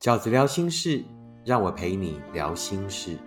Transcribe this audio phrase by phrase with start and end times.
[0.00, 1.04] 饺子聊心事，
[1.44, 3.18] 让我陪你聊心事。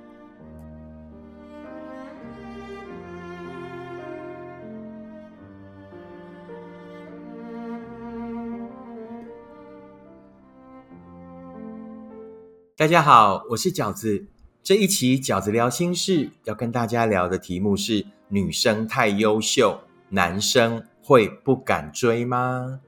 [12.75, 14.25] 大家好，我是饺子。
[14.63, 19.79] 这一期饺子聊心事要跟大家聊的题目是：女生太优秀，
[20.09, 22.79] 男生会不敢追吗？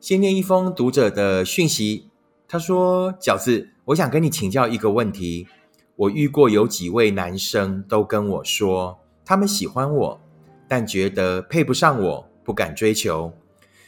[0.00, 2.08] 先念一封读者的讯息，
[2.54, 5.48] 他说：“饺子，我想跟你请教一个问题。
[5.96, 10.20] 我遇过有几位男生都跟我说，他们喜欢我，
[10.68, 13.32] 但觉得配不上我，不敢追求，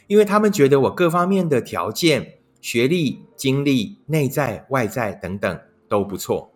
[0.08, 6.50] 因为他们觉得我各方面的条件。”学历、经历、内在、外在等等都不错，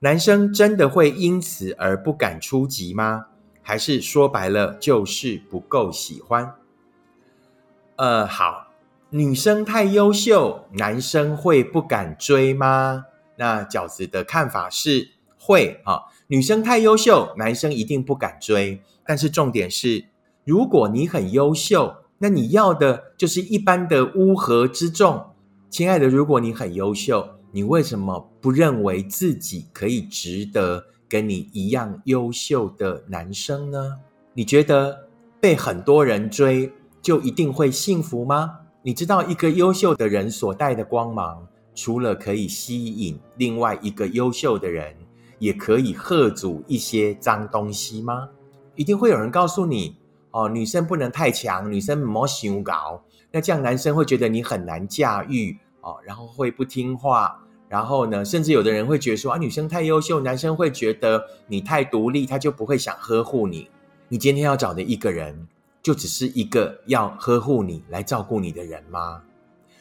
[0.00, 3.26] 男生真的会因此而不敢出击吗？
[3.62, 6.52] 还是说白了就是不够喜欢？
[7.94, 8.63] 呃，好，
[9.16, 13.04] 女生太优秀，男生会不敢追吗？
[13.36, 18.82] 那饺子的看法是会啊，女生太优秀，男生一定不敢追。
[19.06, 20.06] 但是重点是，
[20.42, 25.26] 如果你很优秀，那你要的就是一般的乌合之众。
[25.70, 33.98] 亲爱的，如果你很优秀，你为什么不认为自己可以值得跟你一样优秀的男生呢？
[34.32, 35.06] 你觉得
[35.40, 38.58] 被很多人追就一定会幸福吗？
[38.86, 44.94] 你知道一个优秀的人所带的光芒，除了可以吸引另外一个优秀的人，
[45.38, 48.28] 也可以喝阻一些脏东西吗？
[48.74, 49.96] 一定会有人告诉你：
[50.32, 55.56] 哦，女生不能太强，女生莫想搞，那这样男生会觉得你很难驾驭。
[55.80, 63.66] 哦，然后会不听话，然后呢，甚至有的人会觉得说啊，女生太优秀，男生会觉得你太独立，他就不会想呵护你。
[64.10, 65.48] 你今天要找的一个人，
[65.84, 69.20] 就只是一个要呵护你、来照顾你的人吗？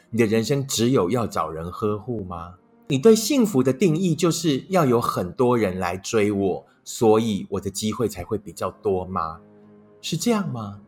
[0.10, 2.56] 你的人生只有要找人呵护吗？
[2.88, 9.40] 你对幸福的定义就是要有很多人来追我，所以我的机会才会比较多吗？
[10.02, 10.82] 是这样吗？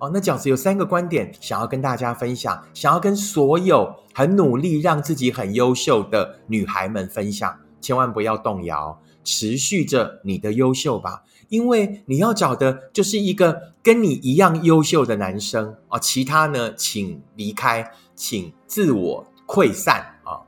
[0.00, 20.40] 哦，那饺子有三个观点想要跟大家分享，想要跟所有很努力让自己很优秀的女孩们分享，千万不要动摇，持续着你的优秀吧，因为你要找的就是一个跟你一样优秀的男生啊，其他呢，请离开，请自我溃散啊。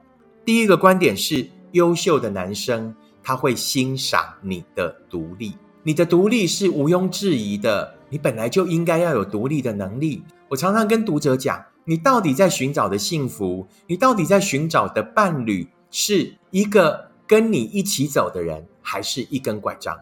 [0.44, 7.94] 第一个观点是，优秀的男生他会欣赏你的独立，你的独立是毋庸置疑的。
[8.12, 10.24] 你本来就应该要有独立的能力。
[10.48, 19.96] 我常常跟读者讲，你到底在寻找的幸福，你到底在寻找的伴侣，是一个跟你一起走的人，还是一根拐杖？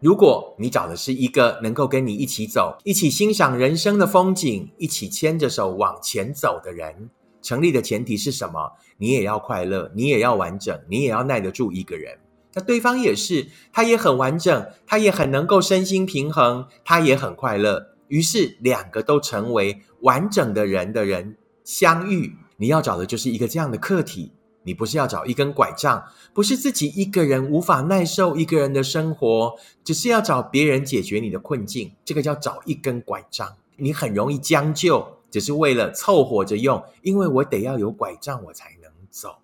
[0.00, 7.10] 如果你找的是一个能够跟你一起走、一起欣赏人生的风景、一起牵着手往前走的人，
[7.42, 8.72] 成立的前提是什么？
[8.98, 12.16] 你也要快乐，你也要完整，你也要耐得住一个人。
[12.54, 17.88] 那对方也是，他也很完整，他也很能够身心平衡，他也很快乐。
[18.06, 24.32] 于是两个都成为完整的人的人相遇，你要找的就是一个这样的客体。
[24.68, 31.90] 你不是要找一根拐杖，不是自己一个人无法耐受一个人的生活，只是要找别人解决你的困境。
[32.04, 39.38] 这个叫找一根拐杖，你很容易将就，只是为了凑合着用，因为我得要有拐杖，我才能走。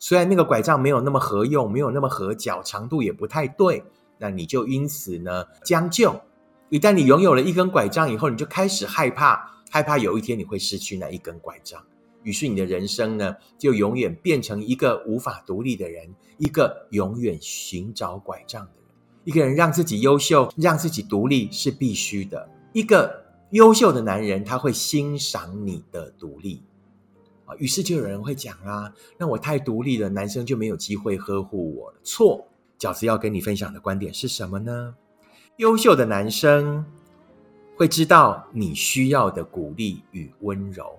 [0.00, 3.84] 虽然那个拐杖没有那么合用，没有那么合脚，长度也不太对，
[4.18, 6.20] 那你就因此呢将就。
[6.70, 11.80] 一旦你拥有了一根拐杖以后，你就开始害怕，害怕有一天你会失去那一根拐杖。
[12.26, 18.90] 于是你的人生呢，就永远变成一个无法独立的人，一个永远寻找拐杖的人。
[19.22, 22.48] 一个人让自己优秀，让自己独立是必须的。
[22.72, 26.60] 一个优秀的男人，他会欣赏你的独立。
[27.44, 32.00] 啊，于是就有人会讲啦，那我太独立了，男生就没有机会呵护我了。
[32.02, 32.44] 错，
[32.76, 34.96] 饺子要跟你分享的观点是什么呢？
[35.58, 36.84] 优秀的男生
[37.76, 40.98] 会知道你需要的鼓励与温柔。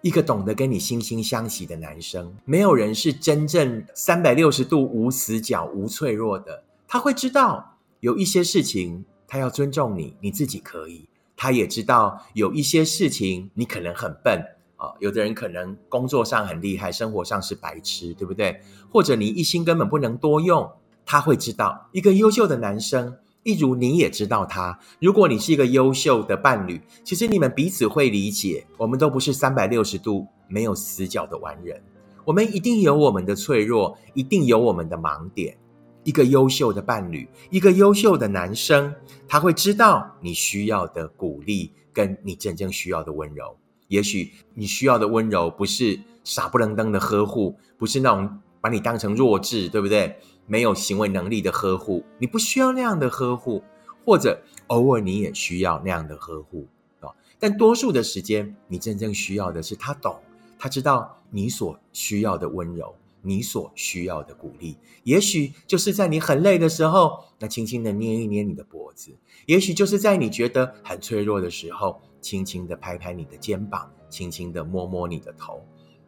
[0.00, 6.62] 一个懂得跟你惺惺相惜的男生，没有人是真正三百六十度无死角、无脆弱的。
[6.86, 11.08] 他会知道有一些事情，他要尊重你，你自己可以。
[11.36, 14.40] 他也知道有一些事情，你可能很笨。
[14.76, 18.60] 啊，有的人可能工作上很厉害，生活上是白痴，对不对？
[18.88, 20.70] 或者你一心根本不能多用，
[21.04, 21.88] 他会知道。
[21.90, 23.16] 一个优秀的男生，
[23.48, 24.78] 例如你也知道他。
[25.00, 28.66] 如果你是一个优秀的伴侣，其实你们彼此会理解。
[28.76, 31.82] 我们都不是三百六十度没有死角的完人，
[32.26, 35.56] 我们一定有我们的脆弱，一定有我们的盲点。
[36.04, 38.94] 一个优秀的伴侣，一个优秀的男生，
[39.26, 43.56] 他会知道你需要的鼓励，跟你真正需要的温柔。
[43.86, 50.18] 也许你需要的温柔不是傻不愣登的呵护，不是那种把你当成弱智，对不对？
[50.48, 53.62] 没有行为能力的呵护，你不需要那样的呵护，
[54.04, 56.66] 或者偶尔你也需要那样的呵护
[56.98, 57.14] 啊。
[57.38, 60.16] 但多数的时间，你真正需要的是他懂，
[60.58, 62.96] 他知道你所需要的温柔。
[63.20, 69.10] 你所需要的鼓励，也许就是在你很累的时候，那轻轻的捏一捏你的脖子；
[69.44, 75.60] 也许就是在你觉得很脆弱的时候，轻轻的拍拍你的肩膀，轻轻的摸摸你的头，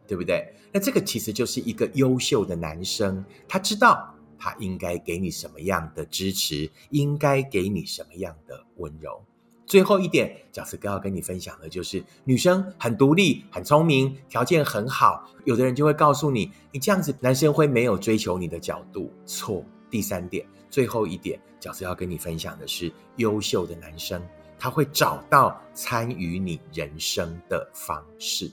[0.07, 0.53] 对不对？
[0.71, 9.23] 那这个其实就是一个优秀的男生，他知道他应该给你什么样的支持，应该给你什么样的温柔。
[9.67, 15.29] 最后一点，饺子哥要跟你分享的就是，女生很独立、很聪明，条件很好。
[15.45, 19.13] 有的人就会告诉你，你这样子，男生会没有追求你的角度。
[19.27, 19.63] 错。
[19.91, 24.19] 第三点，最后一点，饺子要跟你分享的是，优秀的男生
[24.57, 28.51] 他会找到参与你人生的方式。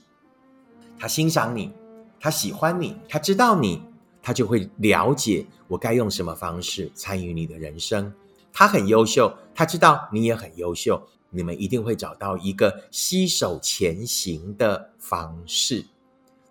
[0.99, 1.71] 他欣赏你，
[2.19, 3.81] 他喜欢你，他知道你，
[4.29, 8.13] 他就会了解我该用什么方式参与你的人生。
[8.53, 15.83] 他很优秀，他知道你也很优秀，你们一定会找到一个携手前行的方式。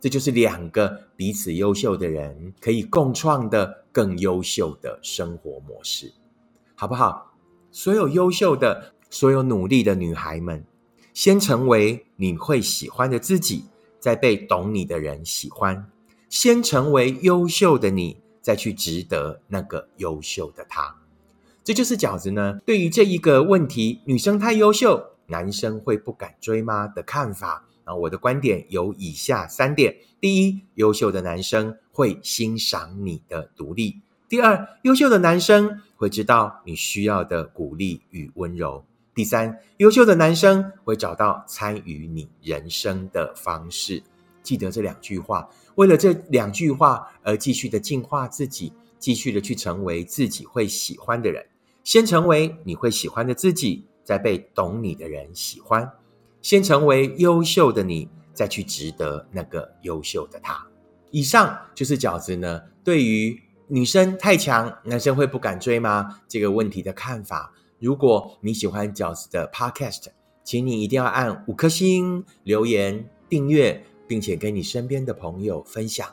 [0.00, 6.12] 这就是两个彼此优秀的人可以共创的更优秀的生活模式，
[6.74, 7.32] 好不好？
[7.70, 10.64] 所有优秀的、所有努力的女孩们，
[11.14, 13.66] 先成为你会喜欢的自己，
[14.00, 15.76] 再被懂你的人喜欢；
[16.28, 20.96] 先成为优秀的你，再去值得那个优秀的他。
[21.64, 27.94] 这就是饺子呢，对于这一个问题，女生太优秀，男生会不敢追吗的看法啊？
[27.94, 38.84] 我的观点有以下三点：第一，优秀的男生会欣赏你的独立；第二，优秀的男生会知道你需要的鼓励与温柔；
[39.14, 44.02] 第三，优秀的男生会找到参与你人生的方式。
[44.42, 45.46] 记得这两句话，
[45.78, 51.46] 为了这两句话而继续的进化自己，继续的去成为自己会喜欢的人。
[51.84, 55.88] 先成为你会喜欢的自己，再被懂你的人喜欢。
[56.42, 60.66] 先成为优秀的你，再去值得那个优秀的他。
[61.12, 66.20] 以上就是饺子呢对于女生太强，男生会不敢追吗？
[66.26, 67.54] 这个问题的看法。
[67.78, 70.06] 如果你喜欢饺子的 Podcast，
[70.42, 76.08] 请你一定要按五颗星留言订阅，并且跟你身边的朋友分享。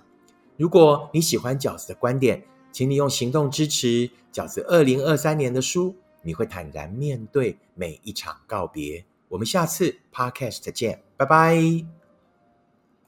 [0.57, 9.03] 如果你喜欢饺子的观点，请你用行动支持饺子二零二三年的书，你会坦然面对每一场告别。
[9.29, 12.04] 我们下次 podcast 见，拜拜。